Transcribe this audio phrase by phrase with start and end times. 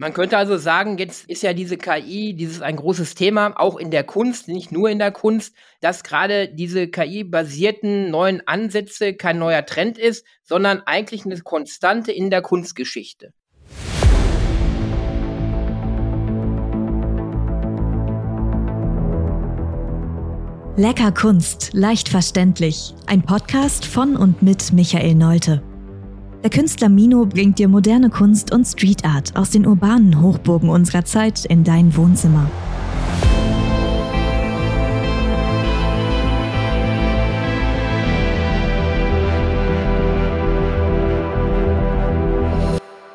[0.00, 3.90] Man könnte also sagen, jetzt ist ja diese KI, dieses ein großes Thema, auch in
[3.90, 9.66] der Kunst, nicht nur in der Kunst, dass gerade diese KI-basierten neuen Ansätze kein neuer
[9.66, 13.32] Trend ist, sondern eigentlich eine Konstante in der Kunstgeschichte.
[20.76, 22.94] Lecker Kunst, leicht verständlich.
[23.06, 25.67] Ein Podcast von und mit Michael Neute.
[26.44, 31.04] Der Künstler Mino bringt dir moderne Kunst und Street Art aus den urbanen Hochburgen unserer
[31.04, 32.48] Zeit in dein Wohnzimmer.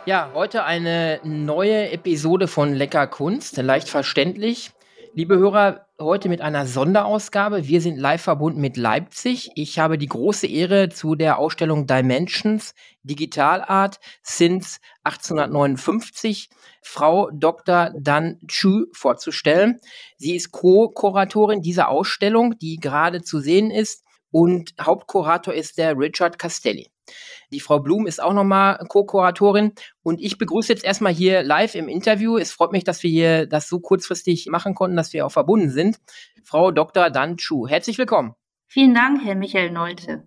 [0.06, 4.72] Ja, heute eine neue Episode von Lecker Kunst, leicht verständlich.
[5.14, 7.68] Liebe Hörer, heute mit einer Sonderausgabe.
[7.68, 9.52] Wir sind live verbunden mit Leipzig.
[9.56, 16.50] Ich habe die große Ehre, zu der Ausstellung Dimensions Digitalart since 1859
[16.82, 17.92] Frau Dr.
[18.00, 19.80] Dan Chu vorzustellen.
[20.18, 26.40] Sie ist Co-Kuratorin dieser Ausstellung, die gerade zu sehen ist und Hauptkurator ist der Richard
[26.40, 26.93] Castelli.
[27.52, 29.74] Die Frau Blum ist auch nochmal Co-Kuratorin.
[30.02, 32.38] Und ich begrüße jetzt erstmal hier live im Interview.
[32.38, 35.70] Es freut mich, dass wir hier das so kurzfristig machen konnten, dass wir auch verbunden
[35.70, 35.98] sind.
[36.44, 37.10] Frau Dr.
[37.10, 38.34] Dan Chu, herzlich willkommen.
[38.68, 40.24] Vielen Dank, Herr Michael Neute.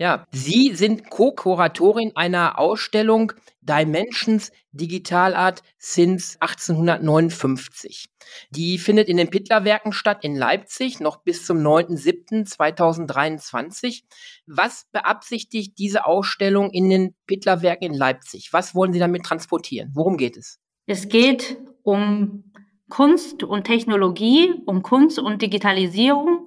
[0.00, 3.32] Ja, Sie sind Co-Kuratorin einer Ausstellung
[3.62, 8.08] Dimensions Digital Art since 1859.
[8.50, 14.04] Die findet in den Pittlerwerken statt in Leipzig noch bis zum 9.7.2023.
[14.46, 18.52] Was beabsichtigt diese Ausstellung in den Pittlerwerken in Leipzig?
[18.52, 19.90] Was wollen Sie damit transportieren?
[19.94, 20.60] Worum geht es?
[20.86, 22.52] Es geht um
[22.88, 26.37] Kunst und Technologie, um Kunst und Digitalisierung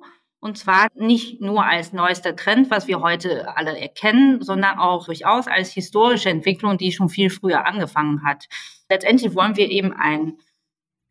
[0.42, 5.48] und zwar nicht nur als neuester Trend, was wir heute alle erkennen, sondern auch durchaus
[5.48, 8.48] als historische Entwicklung, die schon viel früher angefangen hat.
[8.89, 10.33] Letztendlich wollen wir eben ein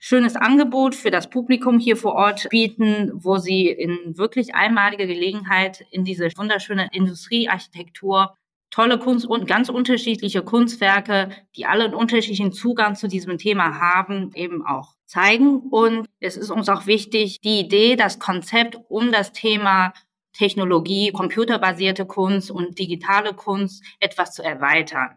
[0.00, 5.86] schönes Angebot für das Publikum hier vor Ort bieten, wo sie in wirklich einmaliger Gelegenheit
[5.90, 8.36] in diese wunderschöne Industriearchitektur
[8.70, 14.30] tolle Kunst und ganz unterschiedliche Kunstwerke, die alle einen unterschiedlichen Zugang zu diesem Thema haben,
[14.34, 15.60] eben auch zeigen.
[15.70, 19.92] Und es ist uns auch wichtig, die Idee, das Konzept um das Thema
[20.32, 25.16] Technologie, computerbasierte Kunst und digitale Kunst etwas zu erweitern.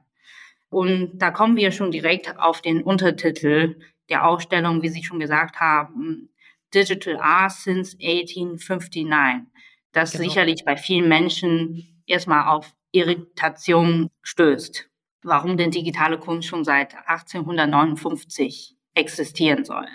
[0.70, 5.60] Und da kommen wir schon direkt auf den Untertitel der Ausstellung, wie Sie schon gesagt
[5.60, 6.34] haben,
[6.74, 9.48] Digital Art since 1859.
[9.92, 10.24] Das genau.
[10.24, 14.90] sicherlich bei vielen Menschen erstmal auf Irritation stößt.
[15.24, 19.88] Warum denn digitale Kunst schon seit 1859 existieren soll.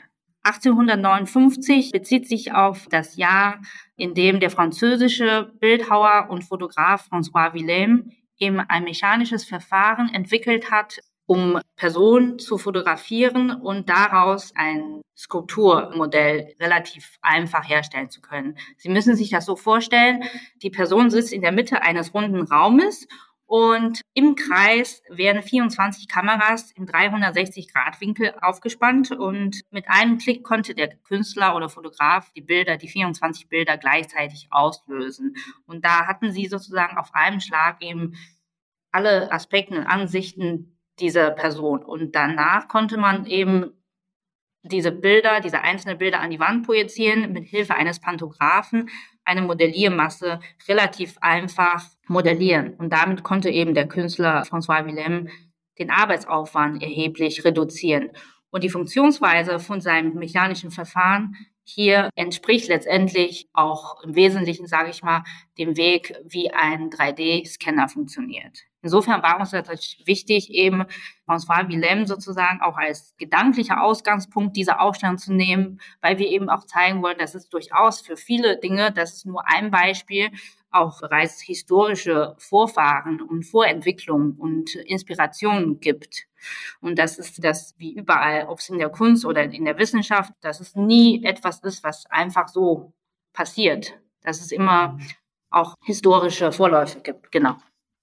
[0.42, 3.60] 1859 bezieht sich auf das Jahr,
[3.96, 10.98] in dem der französische Bildhauer und Fotograf François Villem eben ein mechanisches Verfahren entwickelt hat,
[11.28, 18.56] um Personen zu fotografieren und daraus ein Skulpturmodell relativ einfach herstellen zu können.
[18.78, 20.24] Sie müssen sich das so vorstellen,
[20.62, 23.06] die Person sitzt in der Mitte eines runden Raumes
[23.44, 30.96] und im Kreis werden 24 Kameras im 360-Grad-Winkel aufgespannt und mit einem Klick konnte der
[30.96, 35.36] Künstler oder Fotograf die Bilder, die 24 Bilder gleichzeitig auslösen.
[35.66, 38.14] Und da hatten sie sozusagen auf einem Schlag eben
[38.92, 41.82] alle Aspekte und Ansichten dieser Person.
[41.82, 43.72] Und danach konnte man eben
[44.62, 48.90] diese Bilder, diese einzelnen Bilder an die Wand projizieren mit Hilfe eines Pantographen
[49.24, 52.74] eine Modelliermasse relativ einfach modellieren.
[52.74, 55.28] Und damit konnte eben der Künstler François Willem
[55.78, 58.10] den Arbeitsaufwand erheblich reduzieren.
[58.50, 65.02] Und die Funktionsweise von seinem mechanischen Verfahren hier entspricht letztendlich auch im Wesentlichen, sage ich
[65.02, 65.22] mal,
[65.58, 68.67] dem Weg, wie ein 3D-Scanner funktioniert.
[68.80, 70.84] Insofern war uns natürlich wichtig, eben
[71.26, 76.64] François Willem sozusagen auch als gedanklicher Ausgangspunkt dieser Ausstellung zu nehmen, weil wir eben auch
[76.64, 80.30] zeigen wollen, dass es durchaus für viele Dinge, das ist nur ein Beispiel,
[80.70, 86.26] auch bereits historische Vorfahren und Vorentwicklungen und Inspirationen gibt.
[86.80, 90.32] Und das ist das wie überall, ob es in der Kunst oder in der Wissenschaft,
[90.40, 92.92] dass es nie etwas ist, was einfach so
[93.32, 93.98] passiert.
[94.22, 94.98] Dass es immer
[95.50, 97.56] auch historische Vorläufe gibt, genau.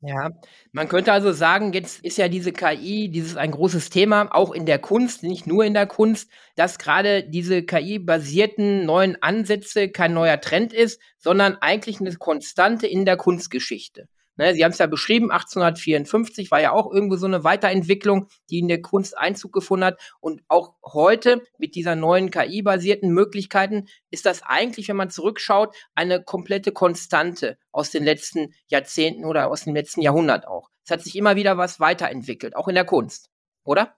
[0.08, 0.30] Ja,
[0.72, 4.68] man könnte also sagen, jetzt ist ja diese KI, dieses ein großes Thema, auch in
[4.68, 10.40] der Kunst, nicht nur in der Kunst, dass gerade diese KI-basierten neuen Ansätze kein neuer
[10.40, 14.08] Trend ist, sondern eigentlich eine Konstante in der Kunstgeschichte.
[14.38, 18.60] Ne, Sie haben es ja beschrieben, 1854 war ja auch irgendwo so eine Weiterentwicklung, die
[18.60, 20.00] in der Kunst Einzug gefunden hat.
[20.20, 26.22] Und auch heute mit dieser neuen KI-basierten Möglichkeiten ist das eigentlich, wenn man zurückschaut, eine
[26.22, 30.70] komplette Konstante aus den letzten Jahrzehnten oder aus dem letzten Jahrhundert auch.
[30.84, 33.30] Es hat sich immer wieder was weiterentwickelt, auch in der Kunst,
[33.64, 33.96] oder?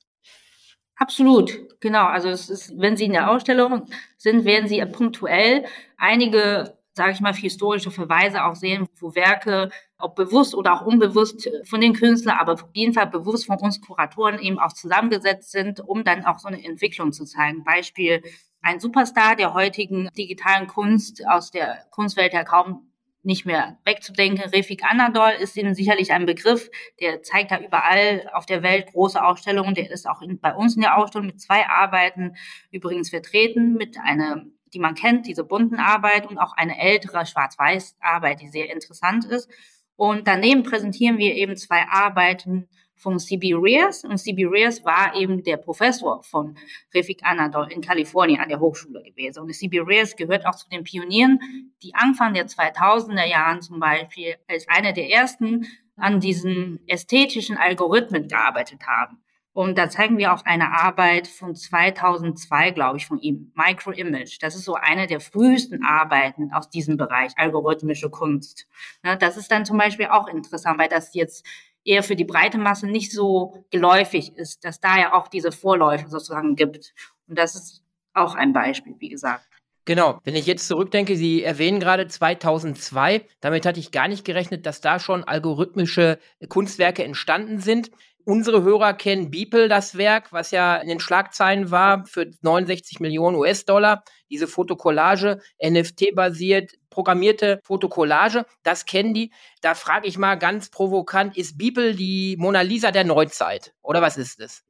[0.95, 2.05] Absolut, genau.
[2.05, 3.85] Also es ist, wenn Sie in der Ausstellung
[4.17, 5.65] sind, werden Sie punktuell
[5.97, 11.49] einige, sage ich mal, historische Verweise auch sehen, wo Werke, ob bewusst oder auch unbewusst
[11.63, 15.79] von den Künstlern, aber auf jeden Fall bewusst von uns Kuratoren eben auch zusammengesetzt sind,
[15.79, 17.63] um dann auch so eine Entwicklung zu zeigen.
[17.63, 18.21] Beispiel
[18.61, 22.87] ein Superstar der heutigen digitalen Kunst aus der Kunstwelt ja kaum
[23.23, 24.49] nicht mehr wegzudenken.
[24.51, 26.69] Refik Anadol ist Ihnen sicherlich ein Begriff.
[27.01, 29.75] Der zeigt da überall auf der Welt große Ausstellungen.
[29.75, 32.35] Der ist auch in, bei uns in der Ausstellung mit zwei Arbeiten
[32.71, 37.97] übrigens vertreten, mit einer, die man kennt, diese bunten Arbeit und auch eine ältere schwarz-weiß
[37.99, 39.49] Arbeit, die sehr interessant ist.
[39.95, 42.67] Und daneben präsentieren wir eben zwei Arbeiten
[42.97, 43.53] von C.B.
[43.53, 44.03] Rears.
[44.03, 44.45] Und C.B.
[44.45, 46.57] Rears war eben der Professor von
[46.93, 49.41] Refik Anadol in Kalifornien an der Hochschule gewesen.
[49.41, 49.79] Und C.B.
[49.79, 51.39] Rears gehört auch zu den Pionieren,
[51.83, 58.27] die Anfang der 2000er Jahren zum Beispiel als einer der ersten an diesen ästhetischen Algorithmen
[58.27, 59.19] gearbeitet haben.
[59.57, 64.37] Und da zeigen wir auch eine Arbeit von 2002, glaube ich, von ihm, Microimage.
[64.39, 68.67] Das ist so eine der frühesten Arbeiten aus diesem Bereich, algorithmische Kunst.
[69.01, 71.43] Das ist dann zum Beispiel auch interessant, weil das jetzt
[71.83, 76.07] eher für die breite Masse nicht so geläufig ist, dass da ja auch diese Vorläufe
[76.07, 76.93] sozusagen gibt.
[77.27, 77.83] Und das ist
[78.13, 79.47] auch ein Beispiel, wie gesagt.
[79.85, 84.67] Genau, wenn ich jetzt zurückdenke, Sie erwähnen gerade 2002, damit hatte ich gar nicht gerechnet,
[84.67, 87.89] dass da schon algorithmische Kunstwerke entstanden sind.
[88.27, 93.37] Unsere Hörer kennen Beeple, das Werk, was ja in den Schlagzeilen war, für 69 Millionen
[93.37, 94.03] US-Dollar.
[94.29, 99.31] Diese Fotokollage, NFT-basiert, programmierte Fotokollage, das kennen die.
[99.61, 103.73] Da frage ich mal ganz provokant, ist Beeple die Mona Lisa der Neuzeit?
[103.81, 104.65] Oder was ist es?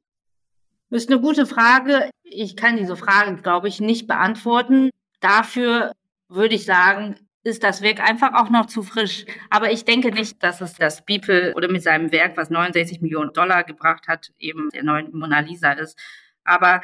[0.90, 2.10] Das ist eine gute Frage.
[2.22, 4.90] Ich kann diese Frage, glaube ich, nicht beantworten.
[5.18, 5.90] Dafür
[6.28, 9.26] würde ich sagen, ist das Werk einfach auch noch zu frisch.
[9.50, 13.32] Aber ich denke nicht, dass es das Beeple oder mit seinem Werk, was 69 Millionen
[13.32, 15.98] Dollar gebracht hat, eben der neuen Mona Lisa ist.
[16.44, 16.80] Aber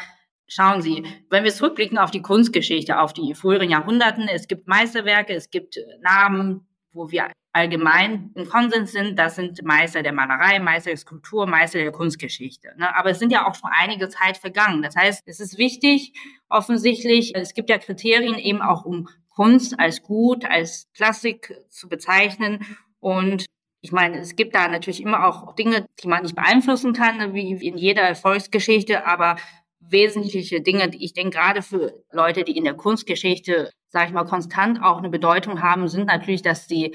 [0.48, 5.34] schauen Sie, wenn wir zurückblicken auf die Kunstgeschichte, auf die früheren Jahrhunderten, es gibt Meisterwerke,
[5.34, 10.90] es gibt Namen, wo wir allgemein im Konsens sind, das sind Meister der Malerei, Meister
[10.90, 12.74] der Skulptur, Meister der Kunstgeschichte.
[12.76, 12.94] Ne?
[12.96, 14.82] Aber es sind ja auch schon einige Zeit vergangen.
[14.82, 16.12] Das heißt, es ist wichtig,
[16.48, 22.64] offensichtlich, es gibt ja Kriterien eben auch, um Kunst als gut, als Klassik zu bezeichnen.
[23.00, 23.46] Und
[23.80, 27.52] ich meine, es gibt da natürlich immer auch Dinge, die man nicht beeinflussen kann, wie
[27.52, 29.36] in jeder Erfolgsgeschichte, aber
[29.80, 34.24] wesentliche Dinge, die ich denke, gerade für Leute, die in der Kunstgeschichte, sage ich mal,
[34.24, 36.94] konstant auch eine Bedeutung haben, sind natürlich, dass sie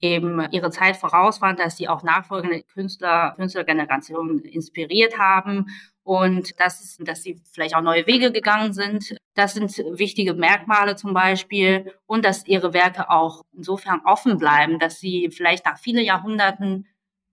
[0.00, 5.66] eben ihre Zeit voraus waren, dass sie auch nachfolgende Künstler, Künstlergenerationen inspiriert haben
[6.08, 9.14] und das dass sie vielleicht auch neue Wege gegangen sind.
[9.34, 15.00] Das sind wichtige Merkmale zum Beispiel und dass ihre Werke auch insofern offen bleiben, dass
[15.00, 16.86] sie vielleicht nach vielen Jahrhunderten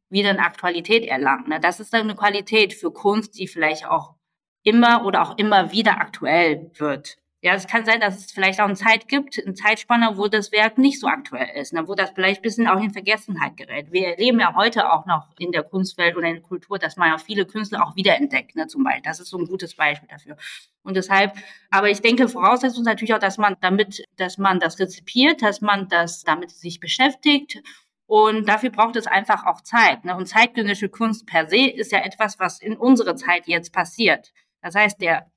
[0.09, 1.61] wieder eine Aktualität erlangen.
[1.61, 4.15] Das ist eine Qualität für Kunst, die vielleicht auch
[4.61, 7.15] immer oder auch immer wieder aktuell wird.
[7.45, 10.51] Ja, es kann sein, dass es vielleicht auch eine Zeit gibt, eine Zeitspanne, wo das
[10.51, 13.91] Werk nicht so aktuell ist, ne, wo das vielleicht ein bisschen auch in Vergessenheit gerät.
[13.91, 17.09] Wir erleben ja heute auch noch in der Kunstwelt oder in der Kultur, dass man
[17.09, 19.03] ja viele Künstler auch wiederentdeckt, ne, zum Beispiel.
[19.03, 20.37] Das ist so ein gutes Beispiel dafür.
[20.81, 21.37] Und deshalb,
[21.69, 25.61] aber ich denke, Voraussetzung ist natürlich auch, dass man damit, dass man das rezipiert, dass
[25.61, 27.61] man das damit sich beschäftigt
[28.07, 30.03] und dafür braucht es einfach auch Zeit.
[30.03, 30.17] Ne?
[30.17, 34.33] Und zeitgenössische Kunst per se ist ja etwas, was in unserer Zeit jetzt passiert.
[34.63, 35.27] Das heißt, der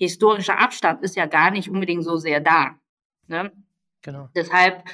[0.00, 2.78] historischer Abstand ist ja gar nicht unbedingt so sehr da.
[3.28, 3.52] Ne?
[4.02, 4.28] Genau.
[4.34, 4.84] Deshalb,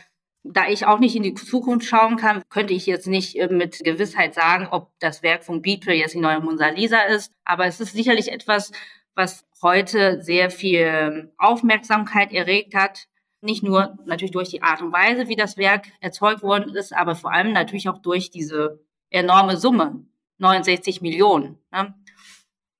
[0.42, 3.78] da ich auch nicht in die Zukunft schauen kann, könnte ich jetzt nicht äh, mit
[3.84, 7.32] Gewissheit sagen, ob das Werk von Beatle jetzt die neue Mona Lisa ist.
[7.44, 8.72] Aber es ist sicherlich etwas,
[9.14, 13.06] was heute sehr viel Aufmerksamkeit erregt hat.
[13.40, 17.14] Nicht nur natürlich durch die Art und Weise, wie das Werk erzeugt worden ist, aber
[17.14, 20.04] vor allem natürlich auch durch diese enorme Summe,
[20.38, 21.58] 69 Millionen.
[21.70, 21.94] Ne?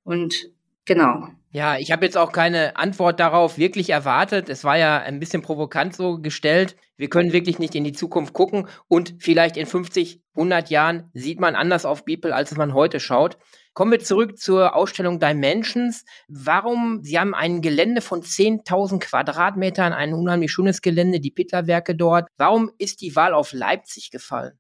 [0.03, 0.56] Und
[0.87, 1.29] genau.
[1.51, 4.49] Ja, ich habe jetzt auch keine Antwort darauf wirklich erwartet.
[4.49, 6.77] Es war ja ein bisschen provokant so gestellt.
[6.97, 11.41] Wir können wirklich nicht in die Zukunft gucken und vielleicht in 50, 100 Jahren sieht
[11.41, 13.39] man anders auf Beeple, als man heute schaut.
[13.73, 16.05] Kommen wir zurück zur Ausstellung Dimensions.
[16.29, 17.01] Warum?
[17.03, 22.29] Sie haben ein Gelände von 10.000 Quadratmetern, ein unheimlich schönes Gelände, die Pittlerwerke dort.
[22.39, 24.59] Warum ist die Wahl auf Leipzig gefallen?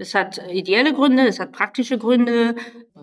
[0.00, 2.54] Es hat ideelle Gründe, es hat praktische Gründe.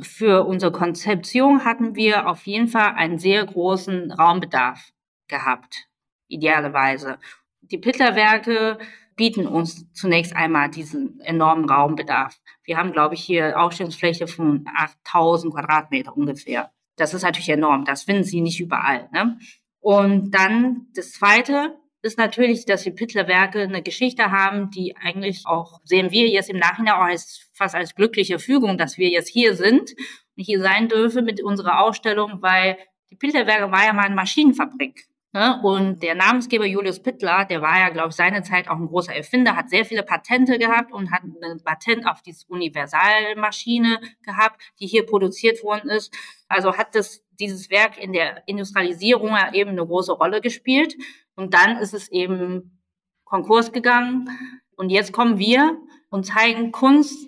[0.02, 4.94] Für unsere Konzeption hatten wir auf jeden Fall einen sehr großen Raumbedarf
[5.28, 5.90] gehabt,
[6.30, 7.20] idealerweise.
[7.60, 8.78] Die Pittlerwerke
[9.18, 12.40] bieten uns zunächst einmal diesen enormen Raumbedarf.
[12.64, 16.72] Wir haben, glaube ich, hier Ausstellungsfläche von 8000 Quadratmeter ungefähr.
[16.96, 17.84] Das ist natürlich enorm.
[17.84, 19.10] Das finden Sie nicht überall.
[19.12, 19.38] Ne?
[19.82, 25.82] Und dann das Zweite, ist natürlich, dass die Pittler-Werke eine Geschichte haben, die eigentlich auch,
[25.84, 29.56] sehen wir jetzt im Nachhinein auch als, fast als glückliche Fügung, dass wir jetzt hier
[29.56, 29.96] sind
[30.38, 32.78] hier sein dürfe mit unserer Ausstellung, weil
[33.10, 35.08] die Pilterwerke war ja mal eine Maschinenfabrik.
[35.32, 35.60] Ne?
[35.64, 39.58] Und der Namensgeber Julius Pittler, der war ja, glaube ich, seinerzeit auch ein großer Erfinder,
[39.58, 45.06] hat sehr viele Patente gehabt und hat ein Patent auf diese Universalmaschine gehabt, die hier
[45.06, 46.14] produziert worden ist.
[46.48, 50.96] Also hat das, dieses Werk in der Industrialisierung ja eben eine große Rolle gespielt.
[51.36, 52.82] Und dann ist es eben
[53.24, 54.30] Konkurs gegangen.
[54.76, 55.78] Und jetzt kommen wir
[56.10, 57.28] und zeigen Kunst,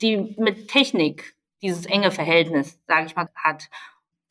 [0.00, 3.68] die mit Technik dieses enge Verhältnis, sage ich mal, hat.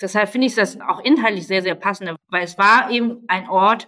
[0.02, 3.88] Deshalb finde ich das auch inhaltlich sehr, sehr passend, weil es war eben ein Ort,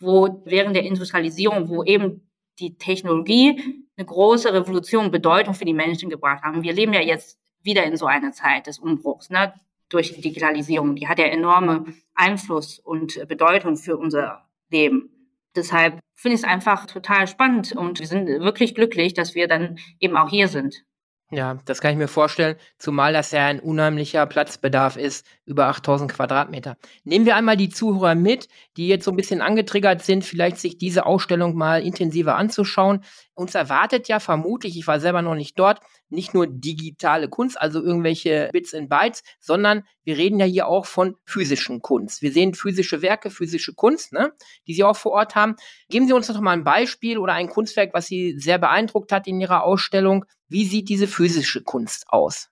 [0.00, 2.28] wo während der Industrialisierung, wo eben
[2.58, 6.62] die Technologie eine große Revolution, Bedeutung für die Menschen gebracht haben.
[6.62, 9.54] Wir leben ja jetzt wieder in so einer Zeit des Umbruchs, ne?
[9.88, 10.96] Durch die Digitalisierung.
[10.96, 15.10] Die hat ja enorme Einfluss und Bedeutung für unser Leben.
[15.56, 19.78] Deshalb finde ich es einfach total spannend und wir sind wirklich glücklich, dass wir dann
[20.00, 20.84] eben auch hier sind.
[21.30, 26.12] Ja, das kann ich mir vorstellen, zumal das ja ein unheimlicher Platzbedarf ist, über 8000
[26.12, 26.76] Quadratmeter.
[27.02, 30.78] Nehmen wir einmal die Zuhörer mit, die jetzt so ein bisschen angetriggert sind, vielleicht sich
[30.78, 33.02] diese Ausstellung mal intensiver anzuschauen.
[33.36, 37.82] Uns erwartet ja vermutlich, ich war selber noch nicht dort, nicht nur digitale Kunst, also
[37.82, 42.22] irgendwelche Bits and Bytes, sondern wir reden ja hier auch von physischen Kunst.
[42.22, 44.32] Wir sehen physische Werke, physische Kunst, ne,
[44.68, 45.56] die Sie auch vor Ort haben.
[45.88, 49.26] Geben Sie uns doch mal ein Beispiel oder ein Kunstwerk, was Sie sehr beeindruckt hat
[49.26, 50.24] in Ihrer Ausstellung.
[50.48, 52.50] Wie sieht diese physische Kunst aus?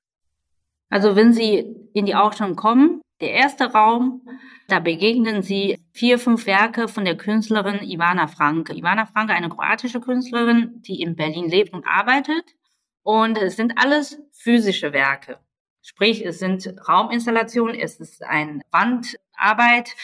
[0.91, 4.21] Also wenn Sie in die Ausstellung kommen, der erste Raum,
[4.69, 8.75] da begegnen Sie vier, fünf Werke von der Künstlerin Ivana Franke.
[8.75, 12.55] Ivana Franke, eine kroatische Künstlerin, die in Berlin lebt und arbeitet.
[13.03, 15.39] Und es sind alles physische Werke.
[15.83, 19.95] Sprich, es sind Rauminstallationen, es ist eine Wandarbeit,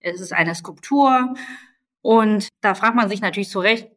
[0.00, 1.34] es ist eine Skulptur.
[2.02, 3.88] Und da fragt man sich natürlich zu Recht,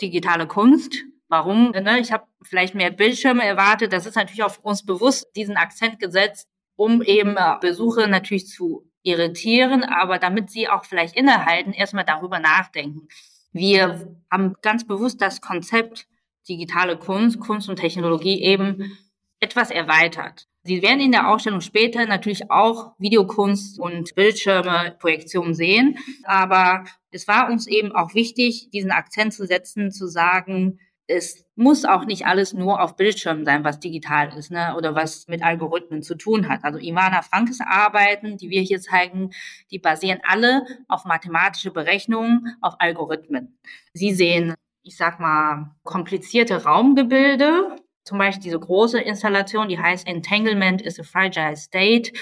[0.00, 1.72] digitale Kunst, Warum?
[1.74, 3.92] Ich habe vielleicht mehr Bildschirme erwartet.
[3.92, 8.90] Das ist natürlich auf uns bewusst diesen Akzent gesetzt, um eben äh, Besucher natürlich zu
[9.02, 13.08] irritieren, aber damit sie auch vielleicht innehalten, erstmal darüber nachdenken.
[13.52, 16.06] Wir haben ganz bewusst das Konzept
[16.48, 18.98] digitale Kunst, Kunst und Technologie eben
[19.40, 20.46] etwas erweitert.
[20.62, 27.28] Sie werden in der Ausstellung später natürlich auch Videokunst und Bildschirme, Projektionen sehen, aber es
[27.28, 32.26] war uns eben auch wichtig, diesen Akzent zu setzen, zu sagen, es muss auch nicht
[32.26, 36.48] alles nur auf Bildschirmen sein, was digital ist, ne, oder was mit Algorithmen zu tun
[36.48, 36.64] hat.
[36.64, 39.30] Also Ivana Frankes Arbeiten, die wir hier zeigen,
[39.70, 43.58] die basieren alle auf mathematische Berechnungen, auf Algorithmen.
[43.92, 50.82] Sie sehen, ich sag mal, komplizierte Raumgebilde, zum Beispiel diese große Installation, die heißt Entanglement
[50.82, 52.12] is a Fragile State.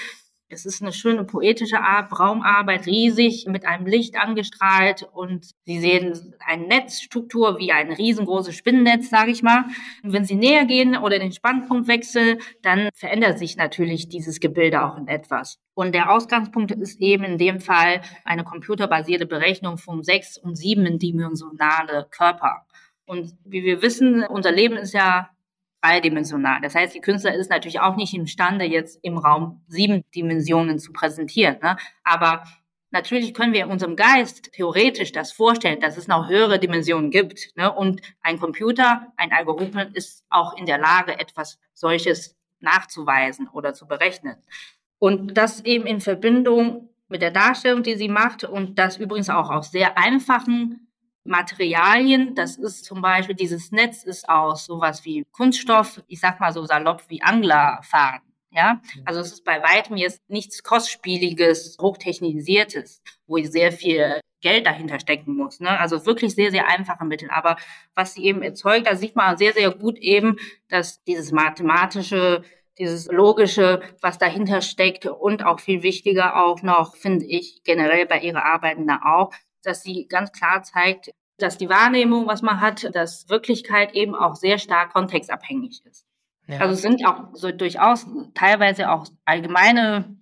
[0.53, 6.35] Es ist eine schöne poetische Art, Raumarbeit, riesig, mit einem Licht angestrahlt und Sie sehen
[6.45, 9.65] eine Netzstruktur wie ein riesengroßes Spinnennetz, sage ich mal.
[10.03, 14.83] Und wenn Sie näher gehen oder den Spannpunkt wechseln, dann verändert sich natürlich dieses Gebilde
[14.83, 15.57] auch in etwas.
[15.73, 22.07] Und der Ausgangspunkt ist eben in dem Fall eine computerbasierte Berechnung von sechs- und siebendimensionale
[22.11, 22.67] Körper.
[23.05, 25.29] Und wie wir wissen, unser Leben ist ja
[25.83, 26.61] dreidimensional.
[26.61, 30.93] Das heißt, die Künstler ist natürlich auch nicht imstande, jetzt im Raum sieben Dimensionen zu
[30.93, 31.57] präsentieren.
[31.61, 31.77] Ne?
[32.03, 32.43] Aber
[32.91, 37.55] natürlich können wir in unserem Geist theoretisch das vorstellen, dass es noch höhere Dimensionen gibt.
[37.55, 37.71] Ne?
[37.71, 43.87] Und ein Computer, ein Algorithmus ist auch in der Lage, etwas solches nachzuweisen oder zu
[43.87, 44.37] berechnen.
[44.99, 49.49] Und das eben in Verbindung mit der Darstellung, die sie macht und das übrigens auch
[49.49, 50.92] aus sehr einfachen
[51.23, 52.35] Materialien.
[52.35, 56.65] Das ist zum Beispiel, dieses Netz ist aus sowas wie Kunststoff, ich sag mal so
[56.65, 58.33] salopp wie Anglerfaden.
[58.51, 64.99] Ja, also es ist bei weitem jetzt nichts kostspieliges, hochtechnisiertes, wo sehr viel Geld dahinter
[64.99, 65.59] stecken muss.
[65.59, 65.79] Ne?
[65.79, 67.31] Also wirklich sehr, sehr einfache Mittel.
[67.31, 67.55] Aber
[67.95, 70.37] was sie eben erzeugt, da sieht man sehr, sehr gut eben,
[70.69, 72.43] dass dieses mathematische,
[72.77, 78.19] dieses logische, was dahinter steckt und auch viel wichtiger auch noch, finde ich, generell bei
[78.19, 79.31] ihrer Arbeiten da auch,
[79.65, 84.35] dass sie ganz klar zeigt, dass die Wahrnehmung, was man hat, dass Wirklichkeit eben auch
[84.35, 86.05] sehr stark kontextabhängig ist.
[86.47, 86.59] Ja.
[86.59, 90.17] Also es sind auch so durchaus teilweise auch allgemeine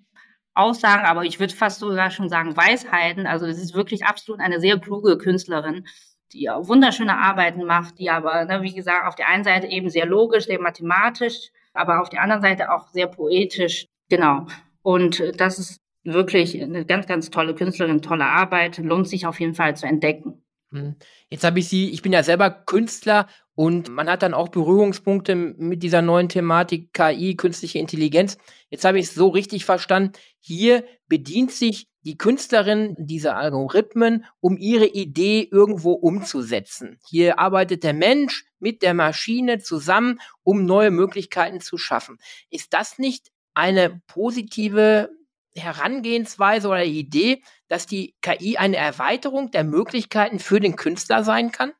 [0.53, 3.25] Aussagen, aber ich würde fast sogar schon sagen Weisheiten.
[3.27, 5.87] Also es ist wirklich absolut eine sehr kluge Künstlerin,
[6.33, 10.05] die wunderschöne Arbeiten macht, die aber, ne, wie gesagt, auf der einen Seite eben sehr
[10.05, 13.87] logisch, sehr mathematisch, aber auf der anderen Seite auch sehr poetisch.
[14.09, 14.45] Genau.
[14.81, 19.53] Und das ist wirklich eine ganz, ganz tolle Künstlerin, tolle Arbeit, lohnt sich auf jeden
[19.53, 20.43] Fall zu entdecken.
[20.71, 20.95] Hm.
[21.29, 25.35] Jetzt habe ich Sie, ich bin ja selber Künstler und man hat dann auch Berührungspunkte
[25.35, 28.37] mit dieser neuen Thematik KI, künstliche Intelligenz.
[28.69, 30.13] Jetzt habe ich es so richtig verstanden.
[30.39, 36.99] Hier bedient sich die Künstlerin dieser Algorithmen, um ihre Idee irgendwo umzusetzen.
[37.07, 42.17] Hier arbeitet der Mensch mit der Maschine zusammen, um neue Möglichkeiten zu schaffen.
[42.49, 45.09] Ist das nicht eine positive
[45.55, 51.73] Herangehensweise oder Idee, dass die KI eine Erweiterung der Möglichkeiten für den Künstler sein kann?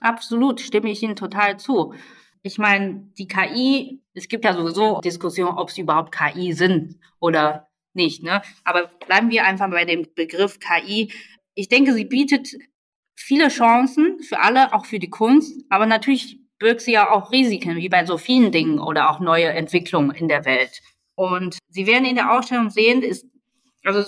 [0.00, 1.94] Absolut, stimme ich Ihnen total zu.
[2.42, 7.68] Ich meine, die KI, es gibt ja sowieso Diskussionen, ob sie überhaupt KI sind oder
[7.94, 8.22] nicht.
[8.22, 8.42] Ne?
[8.64, 11.12] Aber bleiben wir einfach bei dem Begriff KI.
[11.54, 12.50] Ich denke, sie bietet
[13.16, 15.64] viele Chancen für alle, auch für die Kunst.
[15.68, 19.48] Aber natürlich birgt sie ja auch Risiken, wie bei so vielen Dingen oder auch neue
[19.48, 20.80] Entwicklungen in der Welt.
[21.18, 23.26] Und Sie werden in der Ausstellung sehen, ist,
[23.82, 24.04] also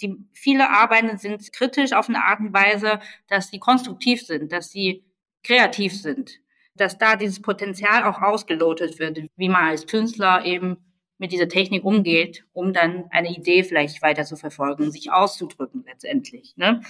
[0.00, 4.70] die, viele Arbeiten sind kritisch auf eine Art und Weise, dass sie konstruktiv sind, dass
[4.70, 5.02] sie
[5.42, 6.38] kreativ sind,
[6.76, 10.76] dass da dieses Potenzial auch ausgelotet wird, wie man als Künstler eben
[11.18, 16.56] mit dieser Technik umgeht, um dann eine Idee vielleicht weiter zu verfolgen, sich auszudrücken letztendlich.
[16.56, 16.80] Ne?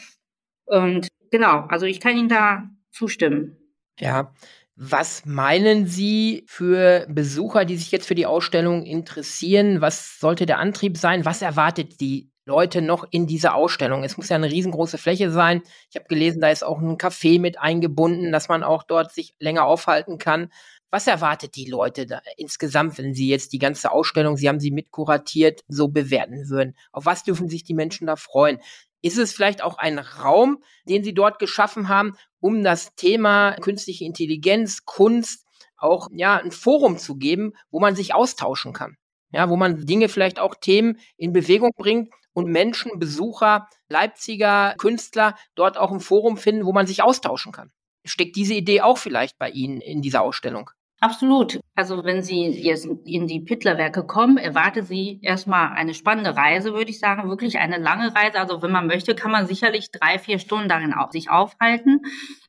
[0.66, 3.56] Und genau, also ich kann Ihnen da zustimmen.
[3.98, 4.34] Ja,
[4.76, 9.80] was meinen Sie für Besucher, die sich jetzt für die Ausstellung interessieren?
[9.80, 11.24] Was sollte der Antrieb sein?
[11.24, 14.02] Was erwartet die Leute noch in dieser Ausstellung?
[14.02, 15.62] Es muss ja eine riesengroße Fläche sein.
[15.90, 19.34] Ich habe gelesen, da ist auch ein Café mit eingebunden, dass man auch dort sich
[19.38, 20.50] länger aufhalten kann.
[20.90, 24.70] Was erwartet die Leute da insgesamt, wenn Sie jetzt die ganze Ausstellung, Sie haben sie
[24.70, 26.76] mitkuratiert, so bewerten würden?
[26.92, 28.58] Auf was dürfen sich die Menschen da freuen?
[29.02, 34.04] Ist es vielleicht auch ein Raum, den Sie dort geschaffen haben, um das Thema künstliche
[34.04, 38.96] Intelligenz, Kunst auch ja ein Forum zu geben, wo man sich austauschen kann?
[39.32, 45.36] Ja, wo man Dinge vielleicht auch Themen in Bewegung bringt und Menschen, Besucher, Leipziger Künstler
[45.54, 47.72] dort auch ein Forum finden, wo man sich austauschen kann.
[48.04, 50.70] Steckt diese Idee auch vielleicht bei Ihnen in dieser Ausstellung?
[51.02, 51.58] Absolut.
[51.74, 56.92] Also wenn Sie jetzt in die Pittlerwerke kommen, erwartet Sie erstmal eine spannende Reise, würde
[56.92, 58.38] ich sagen, wirklich eine lange Reise.
[58.38, 62.02] Also wenn man möchte, kann man sicherlich drei, vier Stunden darin auch sich aufhalten.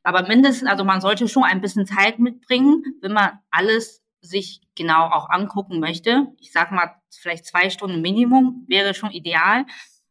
[0.03, 5.07] Aber mindestens, also man sollte schon ein bisschen Zeit mitbringen, wenn man alles sich genau
[5.07, 6.27] auch angucken möchte.
[6.39, 9.65] Ich sag mal, vielleicht zwei Stunden Minimum wäre schon ideal,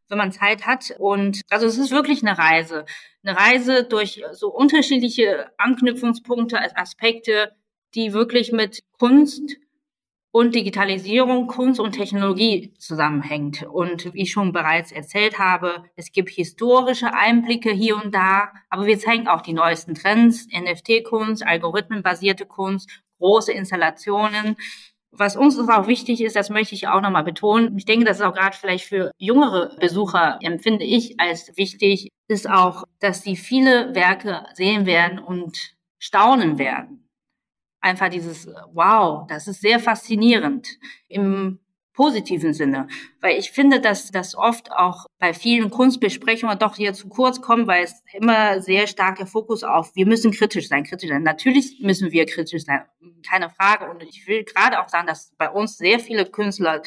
[0.09, 0.93] wenn man Zeit hat.
[0.99, 2.83] Und also es ist wirklich eine Reise.
[3.23, 7.53] Eine Reise durch so unterschiedliche Anknüpfungspunkte, Aspekte,
[7.95, 9.57] die wirklich mit Kunst
[10.33, 13.67] und Digitalisierung, Kunst und Technologie zusammenhängt.
[13.71, 18.87] Und wie ich schon bereits erzählt habe, es gibt historische Einblicke hier und da, aber
[18.87, 24.57] wir zeigen auch die neuesten Trends, NFT-Kunst, algorithmenbasierte Kunst, große Installationen.
[25.11, 27.77] Was uns auch wichtig ist, das möchte ich auch nochmal betonen.
[27.77, 32.49] Ich denke, das ist auch gerade vielleicht für jüngere Besucher, empfinde ich als wichtig, ist
[32.49, 37.02] auch, dass sie viele Werke sehen werden und staunen werden
[37.83, 41.59] einfach dieses Wow, das ist sehr faszinierend im
[41.93, 42.87] positiven Sinne,
[43.21, 47.67] weil ich finde, dass das oft auch bei vielen Kunstbesprechungen doch hier zu kurz kommt,
[47.67, 51.21] weil es immer sehr stark der Fokus auf, wir müssen kritisch sein, kritisch sein.
[51.21, 52.81] Natürlich müssen wir kritisch sein,
[53.29, 53.91] keine Frage.
[53.91, 56.81] Und ich will gerade auch sagen, dass bei uns sehr viele Künstler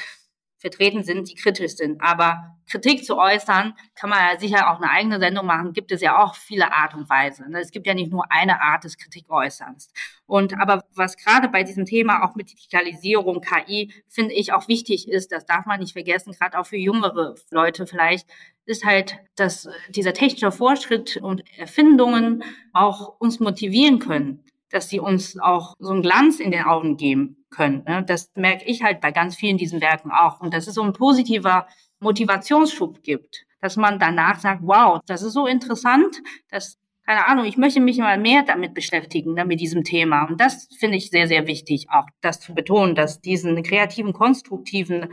[0.59, 2.01] vertreten sind, die kritisch sind.
[2.01, 6.01] Aber Kritik zu äußern, kann man ja sicher auch eine eigene Sendung machen, gibt es
[6.01, 7.49] ja auch viele Art und Weise.
[7.49, 7.61] Ne?
[7.61, 9.89] Es gibt ja nicht nur eine Art des Kritikäußerns.
[10.27, 15.09] Und aber was gerade bei diesem Thema auch mit Digitalisierung, KI, finde ich auch wichtig
[15.09, 18.29] ist, das darf man nicht vergessen, gerade auch für jüngere Leute vielleicht,
[18.65, 22.43] ist halt, dass dieser technische Fortschritt und Erfindungen
[22.73, 27.46] auch uns motivieren können dass sie uns auch so einen Glanz in den Augen geben
[27.57, 27.83] können.
[27.87, 28.05] Ne?
[28.07, 30.41] Das merke ich halt bei ganz vielen diesen Werken auch.
[30.41, 31.67] Und dass es so ein positiver
[32.01, 37.57] Motivationsschub gibt, dass man danach sagt, wow, das ist so interessant, dass keine Ahnung, ich
[37.57, 40.25] möchte mich mal mehr damit beschäftigen, ne, mit diesem Thema.
[40.25, 45.13] Und das finde ich sehr, sehr wichtig, auch das zu betonen, dass diesen kreativen, konstruktiven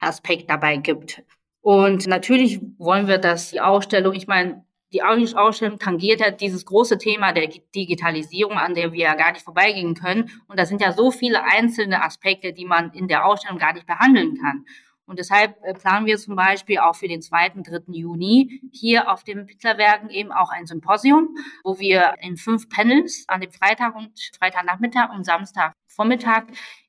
[0.00, 1.22] Aspekt dabei gibt.
[1.60, 6.98] Und natürlich wollen wir, dass die Ausstellung, ich meine, die Ausstellung tangiert ja dieses große
[6.98, 10.30] Thema der Digitalisierung, an der wir ja gar nicht vorbeigehen können.
[10.48, 13.86] Und da sind ja so viele einzelne Aspekte, die man in der Ausstellung gar nicht
[13.86, 14.64] behandeln kann.
[15.04, 17.50] Und deshalb äh, planen wir zum Beispiel auch für den 2.
[17.64, 17.80] 3.
[17.88, 23.40] Juni hier auf dem Pittlerwerken eben auch ein Symposium, wo wir in fünf Panels an
[23.40, 26.44] dem Freitag und Freitagnachmittag und Samstagvormittag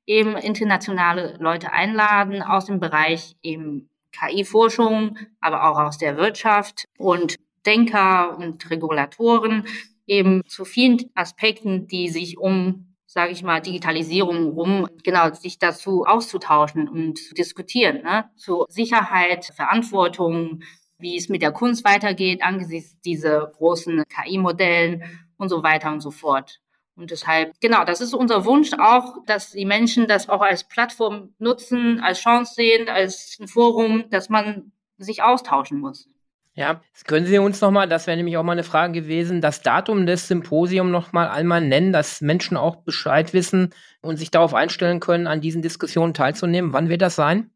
[0.05, 7.37] eben internationale Leute einladen aus dem Bereich eben KI-Forschung, aber auch aus der Wirtschaft und
[7.65, 9.65] Denker und Regulatoren
[10.05, 16.03] eben zu vielen Aspekten, die sich um sage ich mal, Digitalisierung rum, genau, sich dazu
[16.03, 18.27] auszutauschen und zu diskutieren, ne?
[18.37, 20.63] zu Sicherheit, Verantwortung,
[20.97, 25.03] wie es mit der Kunst weitergeht angesichts dieser großen KI-Modellen
[25.37, 26.59] und so weiter und so fort.
[26.95, 31.35] Und deshalb, genau, das ist unser Wunsch auch, dass die Menschen das auch als Plattform
[31.37, 36.09] nutzen, als Chance sehen, als ein Forum, dass man sich austauschen muss.
[36.55, 40.05] Ja, können Sie uns nochmal, das wäre nämlich auch mal eine Frage gewesen, das Datum
[40.05, 45.25] des Symposiums nochmal einmal nennen, dass Menschen auch Bescheid wissen und sich darauf einstellen können,
[45.25, 46.71] an diesen Diskussionen teilzunehmen.
[46.71, 47.49] Wann wird das sein?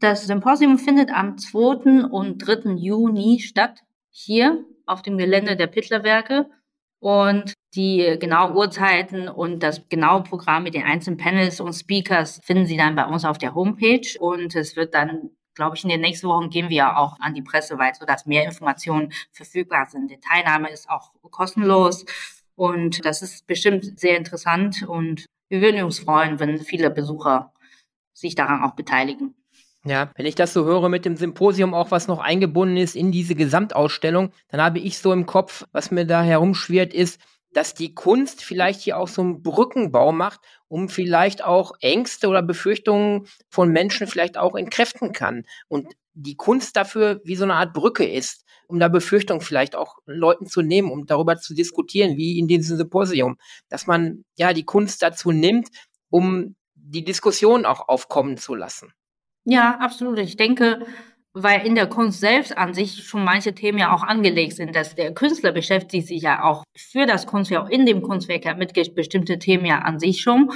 [0.00, 2.08] Das Symposium findet am 2.
[2.10, 2.72] und 3.
[2.72, 6.46] Juni statt, hier auf dem Gelände der Pittlerwerke.
[6.98, 12.66] Und die genauen Uhrzeiten und das genaue Programm mit den einzelnen Panels und Speakers finden
[12.66, 14.18] Sie dann bei uns auf der Homepage.
[14.18, 17.42] Und es wird dann glaube ich, in den nächsten Wochen gehen wir auch an die
[17.42, 20.10] Presse weit, sodass mehr Informationen verfügbar sind.
[20.10, 22.04] Die Teilnahme ist auch kostenlos
[22.54, 27.52] und das ist bestimmt sehr interessant und wir würden uns freuen, wenn viele Besucher
[28.12, 29.34] sich daran auch beteiligen.
[29.84, 33.12] Ja, wenn ich das so höre mit dem Symposium auch, was noch eingebunden ist in
[33.12, 37.20] diese Gesamtausstellung, dann habe ich so im Kopf, was mir da herumschwirrt, ist,
[37.52, 42.42] dass die Kunst vielleicht hier auch so einen Brückenbau macht, um vielleicht auch Ängste oder
[42.42, 45.44] Befürchtungen von Menschen vielleicht auch entkräften kann.
[45.68, 49.98] Und die Kunst dafür wie so eine Art Brücke ist, um da Befürchtungen vielleicht auch
[50.06, 53.36] Leuten zu nehmen, um darüber zu diskutieren, wie in diesem Symposium,
[53.68, 55.68] dass man ja die Kunst dazu nimmt,
[56.10, 58.92] um die Diskussion auch aufkommen zu lassen.
[59.44, 60.18] Ja, absolut.
[60.18, 60.84] Ich denke,
[61.38, 64.94] weil in der Kunst selbst an sich schon manche Themen ja auch angelegt sind, dass
[64.94, 69.38] der Künstler beschäftigt sich ja auch für das Kunstwerk, in dem Kunstwerk ja mit bestimmte
[69.38, 70.50] Themen ja an sich schon.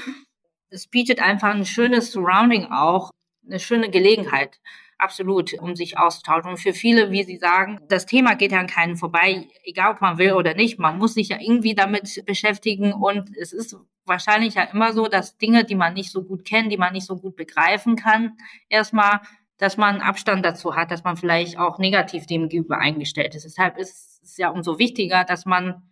[0.71, 3.11] Es bietet einfach ein schönes Surrounding auch,
[3.47, 4.59] eine schöne Gelegenheit,
[4.97, 6.53] absolut, um sich auszutauschen.
[6.53, 10.01] Und für viele, wie Sie sagen, das Thema geht ja an keinen vorbei, egal ob
[10.01, 10.79] man will oder nicht.
[10.79, 15.37] Man muss sich ja irgendwie damit beschäftigen und es ist wahrscheinlich ja immer so, dass
[15.37, 18.39] Dinge, die man nicht so gut kennt, die man nicht so gut begreifen kann,
[18.71, 19.21] erstmal
[19.61, 23.45] dass man Abstand dazu hat, dass man vielleicht auch negativ dem gegenüber eingestellt ist.
[23.45, 25.83] Deshalb ist es ja umso wichtiger, dass man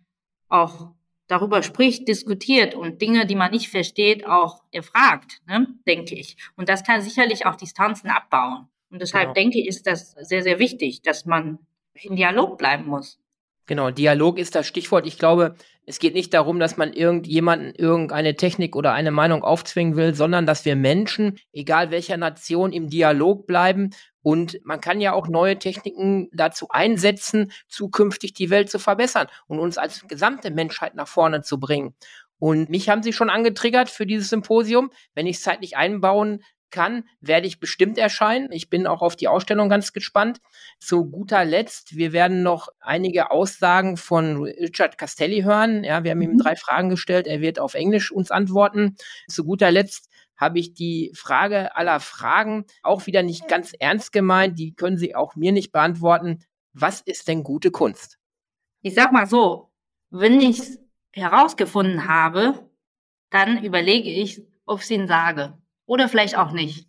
[0.47, 0.89] auch
[1.27, 6.35] darüber spricht, diskutiert und Dinge, die man nicht versteht, auch erfragt, ne, denke ich.
[6.55, 8.67] Und das kann sicherlich auch Distanzen abbauen.
[8.89, 9.33] Und deshalb genau.
[9.35, 11.59] denke ich, ist das sehr, sehr wichtig, dass man
[11.93, 13.19] in Dialog bleiben muss.
[13.69, 15.05] Genau, Dialog ist das Stichwort.
[15.05, 15.53] Ich glaube,
[15.85, 20.47] es geht nicht darum, dass man irgendjemanden irgendeine Technik oder eine Meinung aufzwingen will, sondern
[20.47, 23.91] dass wir Menschen, egal welcher Nation, im Dialog bleiben.
[24.23, 29.59] Und man kann ja auch neue Techniken dazu einsetzen, zukünftig die Welt zu verbessern und
[29.59, 31.93] uns als gesamte Menschheit nach vorne zu bringen.
[32.39, 34.89] Und mich haben Sie schon angetriggert für dieses Symposium.
[35.13, 38.51] Wenn ich es zeitlich einbauen kann, werde ich bestimmt erscheinen.
[38.51, 40.39] Ich bin auch auf die Ausstellung ganz gespannt.
[40.79, 45.83] Zu guter Letzt, wir werden noch einige Aussagen von Richard Castelli hören.
[45.83, 46.39] Ja, wir haben ihm mhm.
[46.39, 47.27] drei Fragen gestellt.
[47.27, 48.95] Er wird auf Englisch uns antworten.
[49.27, 54.57] Zu guter Letzt habe ich die Frage aller Fragen auch wieder nicht ganz ernst gemeint.
[54.57, 56.45] Die können Sie auch mir nicht beantworten.
[56.73, 58.17] Was ist denn gute Kunst?
[58.81, 59.69] Ich sag mal so,
[60.09, 60.79] wenn ich es
[61.11, 62.69] herausgefunden habe,
[63.29, 65.57] dann überlege ich, ob ich es Ihnen sage.
[65.89, 66.87] Oder vielleicht auch nicht.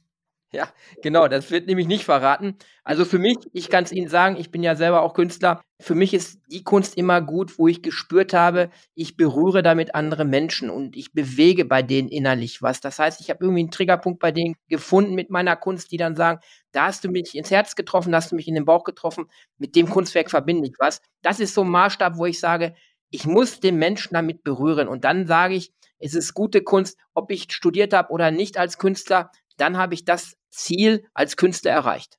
[0.53, 0.69] Ja,
[1.01, 2.57] genau, das wird nämlich nicht verraten.
[2.83, 5.95] Also für mich, ich kann es Ihnen sagen, ich bin ja selber auch Künstler, für
[5.95, 10.69] mich ist die Kunst immer gut, wo ich gespürt habe, ich berühre damit andere Menschen
[10.69, 12.81] und ich bewege bei denen innerlich was.
[12.81, 16.17] Das heißt, ich habe irgendwie einen Triggerpunkt bei denen gefunden mit meiner Kunst, die dann
[16.17, 16.41] sagen,
[16.73, 19.31] da hast du mich ins Herz getroffen, da hast du mich in den Bauch getroffen,
[19.57, 21.01] mit dem Kunstwerk verbinde ich was.
[21.23, 22.75] Das ist so ein Maßstab, wo ich sage,
[23.11, 27.31] ich muss den Menschen damit berühren und dann sage ich, es ist gute Kunst, ob
[27.31, 32.19] ich studiert habe oder nicht als Künstler, dann habe ich das Ziel als Künstler erreicht.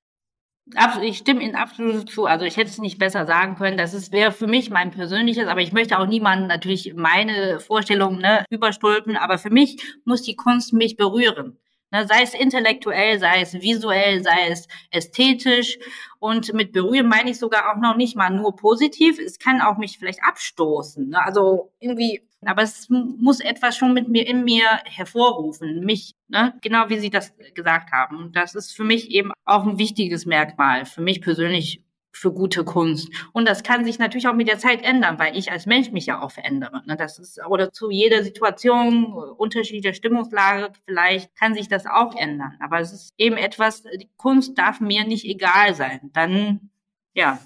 [1.01, 2.25] Ich stimme Ihnen absolut zu.
[2.25, 3.77] Also ich hätte es nicht besser sagen können.
[3.77, 8.45] Das wäre für mich mein persönliches, aber ich möchte auch niemanden natürlich meine Vorstellungen ne,
[8.49, 9.17] überstülpen.
[9.17, 11.57] Aber für mich muss die Kunst mich berühren.
[11.89, 15.77] Ne, sei es intellektuell, sei es visuell, sei es ästhetisch.
[16.19, 19.19] Und mit berühren meine ich sogar auch noch nicht mal nur positiv.
[19.19, 21.09] Es kann auch mich vielleicht abstoßen.
[21.09, 21.25] Ne?
[21.25, 26.53] Also irgendwie aber es muss etwas schon mit mir in mir hervorrufen, mich, ne?
[26.61, 28.17] genau wie Sie das gesagt haben.
[28.17, 32.63] Und das ist für mich eben auch ein wichtiges Merkmal, für mich persönlich für gute
[32.63, 33.09] Kunst.
[33.31, 36.07] Und das kann sich natürlich auch mit der Zeit ändern, weil ich als Mensch mich
[36.07, 36.83] ja auch verändere.
[36.85, 36.97] Ne?
[36.97, 42.57] Das ist, oder zu jeder Situation, unterschiedlicher Stimmungslage, vielleicht kann sich das auch ändern.
[42.59, 46.11] Aber es ist eben etwas, die Kunst darf mir nicht egal sein.
[46.13, 46.69] Dann,
[47.13, 47.39] ja.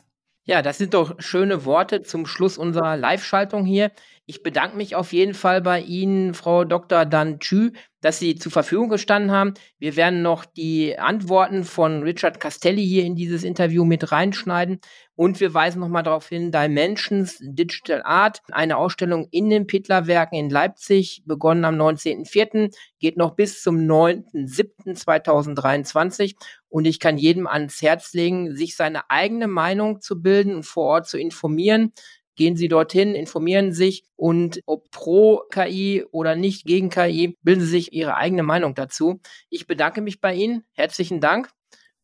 [0.47, 3.91] Ja, das sind doch schöne Worte zum Schluss unserer Live-Schaltung hier.
[4.27, 7.05] Ich bedanke mich auf jeden Fall bei Ihnen, Frau Dr.
[7.05, 9.55] Dan Chü, dass Sie zur Verfügung gestanden haben.
[9.79, 14.81] Wir werden noch die Antworten von Richard Castelli hier in dieses Interview mit reinschneiden.
[15.15, 20.51] Und wir weisen nochmal darauf hin, Dimensions Digital Art, eine Ausstellung in den Pittlerwerken in
[20.51, 26.35] Leipzig, begonnen am 19.04., geht noch bis zum 9.07.2023.
[26.75, 30.83] Und ich kann jedem ans Herz legen, sich seine eigene Meinung zu bilden und vor
[30.83, 31.93] Ort zu informieren.
[32.35, 37.69] Gehen Sie dorthin, informieren sich und ob pro KI oder nicht gegen KI, bilden Sie
[37.69, 39.21] sich Ihre eigene Meinung dazu.
[39.49, 40.65] Ich bedanke mich bei Ihnen.
[40.73, 41.49] Herzlichen Dank.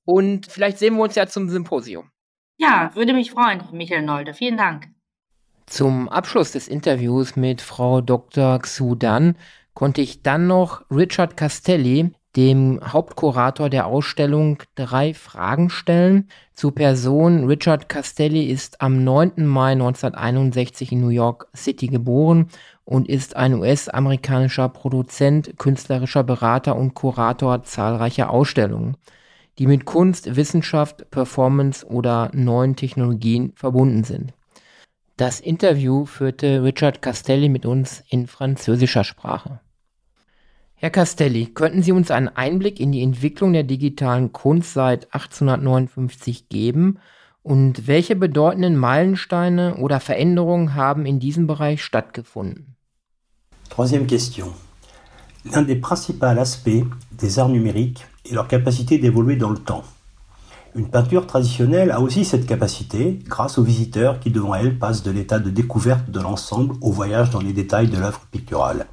[0.06, 2.10] Und vielleicht sehen wir uns ja zum Symposium.
[2.58, 4.34] Ja, würde mich freuen, Michael Nolde.
[4.34, 4.88] Vielen Dank.
[5.66, 8.60] Zum Abschluss des Interviews mit Frau Dr.
[8.60, 9.36] Xudan
[9.74, 16.30] konnte ich dann noch Richard Castelli, dem Hauptkurator der Ausstellung, drei Fragen stellen.
[16.54, 19.46] Zu Person Richard Castelli ist am 9.
[19.46, 22.48] Mai 1961 in New York City geboren
[22.86, 28.96] und ist ein US-amerikanischer Produzent, künstlerischer Berater und Kurator zahlreicher Ausstellungen,
[29.60, 34.34] die mit Kunst, Wissenschaft, Performance oder neuen Technologien verbunden sind.
[35.18, 39.60] Das Interview führte Richard Castelli mit uns in französischer Sprache.
[40.82, 46.50] Herr Castelli, könnten Sie uns einen Einblick in die Entwicklung der digitalen Kunst seit 1859
[46.50, 46.98] geben
[47.44, 52.78] und welche bedeutenden Meilensteine oder Veränderungen haben in diesem Bereich stattgefunden?
[53.70, 54.48] Troisième question.
[55.46, 59.84] L'un des principaux aspects des arts numériques est leur capacité d'évoluer dans le temps.
[60.74, 65.12] Une peinture traditionnelle a aussi cette capacité grâce aux visiteurs qui devant elle passent de
[65.12, 68.88] l'état de découverte de l'ensemble au voyage dans les détails de l'œuvre picturale.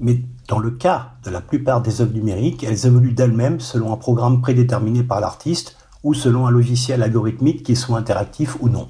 [0.00, 3.96] Mais dans le cas de la plupart des œuvres numériques, elles évoluent d'elles-mêmes selon un
[3.96, 8.88] programme prédéterminé par l'artiste ou selon un logiciel algorithmique qui soit interactif ou non.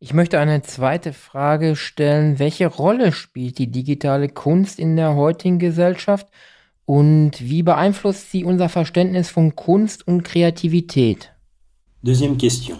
[0.00, 2.38] Ich möchte eine zweite Frage stellen.
[2.38, 6.28] Welche Rolle spielt die digitale Kunst in der heutigen Gesellschaft
[6.86, 11.32] und wie beeinflusst sie unser Verständnis von Kunst und Kreativität?
[12.04, 12.76] Deuxième question.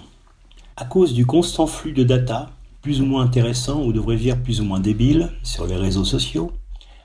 [0.76, 2.50] À cause du constant flux de data,
[2.82, 6.52] plus ou moins intéressant ou devrait dire plus ou moins débile, sur les réseaux sociaux,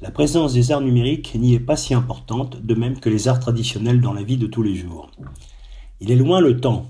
[0.04, 3.40] la présence des arts numériques n'y est pas si importante, de même que les arts
[3.40, 5.10] traditionnels dans la vie de tous les jours.
[6.02, 6.88] Il est loin le temps,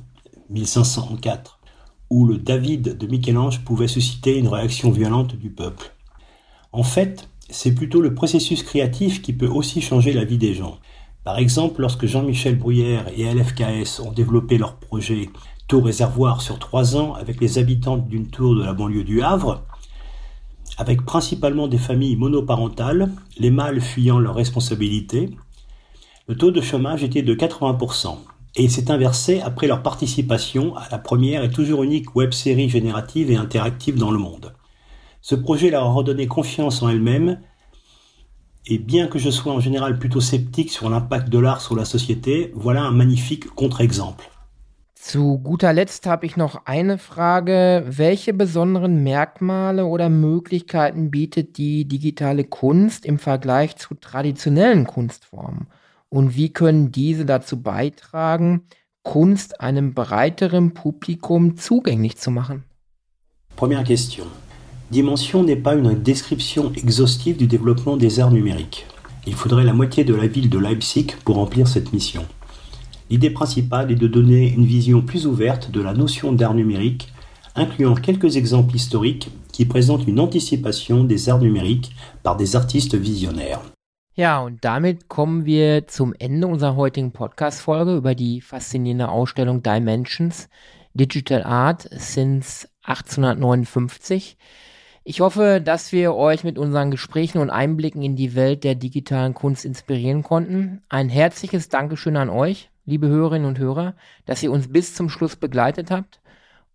[0.50, 1.60] 1504,
[2.10, 5.94] où le David de Michel-Ange pouvait susciter une réaction violente du peuple.
[6.72, 10.80] En fait, c'est plutôt le processus créatif qui peut aussi changer la vie des gens.
[11.24, 15.30] Par exemple, lorsque Jean-Michel Bruyère et LFKS ont développé leur projet
[15.68, 19.64] Tour Réservoir sur trois ans avec les habitants d'une tour de la banlieue du Havre,
[20.78, 25.30] avec principalement des familles monoparentales, les mâles fuyant leurs responsabilités,
[26.28, 28.18] le taux de chômage était de 80%,
[28.56, 32.70] et il s'est inversé après leur participation à la première et toujours unique web série
[32.70, 34.54] générative et interactive dans le monde.
[35.22, 37.40] Ce projet leur a redonné confiance en elles-mêmes,
[38.66, 41.86] et bien que je sois en général plutôt sceptique sur l'impact de l'art sur la
[41.86, 44.33] société, voilà un magnifique contre-exemple.
[45.06, 47.84] Zu guter Letzt habe ich noch eine Frage.
[47.90, 55.68] Welche besonderen Merkmale oder Möglichkeiten bietet die digitale Kunst im Vergleich zu traditionellen Kunstformen?
[56.08, 58.62] Und wie können diese dazu beitragen,
[59.04, 62.64] Kunst einem breiteren Publikum zugänglich zu machen?
[63.58, 64.28] Première question.
[64.90, 68.86] Dimension n'est pas une description exhaustive du développement des arts numériques.
[69.28, 72.26] Il faudrait la moitié de la ville de Leipzig pour remplir cette mission.
[73.14, 77.14] L'idée principale est de donner une vision plus ouverte de la notion d'art numérique,
[77.54, 81.92] incluant quelques exemples historiques qui présentent une anticipation des arts numériques
[82.24, 83.62] par des artistes visionnaires.
[84.18, 90.50] Ja, und damit kommen wir zum Ende unserer heutigen Podcast-Folge über die faszinierende Ausstellung Dimensions
[90.96, 94.38] Digital Art since 1859.
[95.04, 99.36] Ich hoffe, dass wir euch mit unseren Gesprächen und Einblicken in die Welt der digitalen
[99.36, 100.82] Kunst inspirieren konnten.
[100.90, 105.36] Ein herzliches Dankeschön an euch, liebe Hörerinnen und Hörer, dass ihr uns bis zum Schluss
[105.36, 106.22] begleitet habt.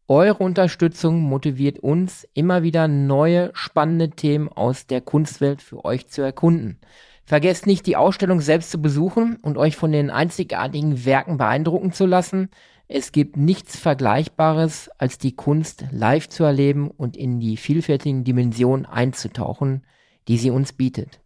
[0.06, 6.22] Eure Unterstützung motiviert uns, immer wieder neue, spannende Themen aus der Kunstwelt für euch zu
[6.22, 6.78] erkunden.
[7.26, 12.06] Vergesst nicht, die Ausstellung selbst zu besuchen und euch von den einzigartigen Werken beeindrucken zu
[12.06, 12.48] lassen.
[12.86, 18.86] Es gibt nichts Vergleichbares, als die Kunst live zu erleben und in die vielfältigen Dimensionen
[18.86, 19.84] einzutauchen,
[20.26, 21.20] die sie uns bietet.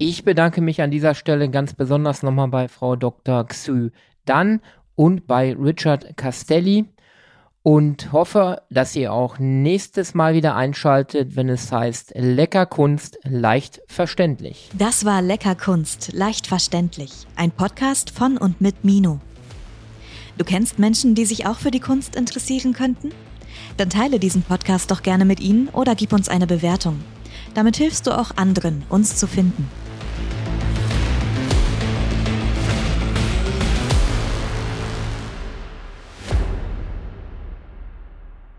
[0.00, 3.44] Ich bedanke mich an dieser Stelle ganz besonders nochmal bei Frau Dr.
[3.48, 3.90] Xu
[4.28, 4.60] Dan
[4.94, 6.86] und bei Richard Castelli
[7.62, 13.80] und hoffe, dass ihr auch nächstes Mal wieder einschaltet, wenn es heißt Lecker Kunst leicht
[13.86, 14.70] verständlich.
[14.76, 19.20] Das war Lecker Kunst leicht verständlich, ein Podcast von und mit Mino.
[20.36, 23.10] Du kennst Menschen, die sich auch für die Kunst interessieren könnten?
[23.76, 27.00] Dann teile diesen Podcast doch gerne mit ihnen oder gib uns eine Bewertung.
[27.54, 29.68] Damit hilfst du auch anderen, uns zu finden.